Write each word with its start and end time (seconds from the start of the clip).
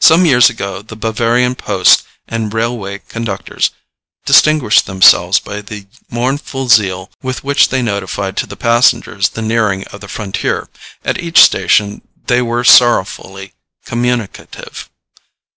Some 0.00 0.26
years 0.26 0.50
ago 0.50 0.82
the 0.82 0.96
Bavarian 0.96 1.54
post 1.54 2.02
and 2.26 2.52
railway 2.52 3.02
conductors 3.08 3.70
distinguished 4.26 4.86
themselves 4.86 5.38
by 5.38 5.60
the 5.60 5.86
mournful 6.10 6.66
zeal 6.68 7.08
with 7.22 7.44
which 7.44 7.68
they 7.68 7.80
notified 7.80 8.36
to 8.38 8.48
the 8.48 8.56
passengers 8.56 9.28
the 9.28 9.42
nearing 9.42 9.84
of 9.94 10.00
the 10.00 10.08
frontier. 10.08 10.68
At 11.04 11.18
each 11.20 11.40
station 11.40 12.02
they 12.26 12.42
were 12.42 12.64
sorrowfully 12.64 13.52
communicative. 13.84 14.90